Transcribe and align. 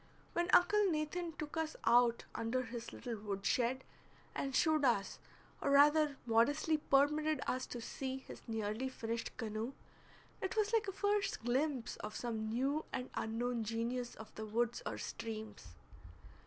When 0.33 0.49
Uncle 0.51 0.83
Nathan 0.89 1.33
took 1.33 1.55
us 1.57 1.75
out 1.83 2.25
under 2.33 2.63
his 2.63 2.91
little 2.91 3.19
wood 3.19 3.45
shed, 3.45 3.83
and 4.33 4.55
showed 4.55 4.83
us, 4.83 5.19
or 5.61 5.69
rather 5.69 6.17
modestly 6.25 6.79
permitted 6.79 7.39
us 7.45 7.67
to 7.67 7.81
see, 7.81 8.17
his 8.17 8.41
nearly 8.47 8.89
finished 8.89 9.37
canoe, 9.37 9.73
it 10.41 10.55
was 10.57 10.73
like 10.73 10.87
a 10.87 10.91
first 10.91 11.43
glimpse 11.43 11.97
of 11.97 12.15
some 12.15 12.49
new 12.49 12.83
and 12.91 13.11
unknown 13.13 13.63
genius 13.63 14.15
of 14.15 14.33
the 14.33 14.43
woods 14.47 14.81
or 14.87 14.97
streams. 14.97 15.75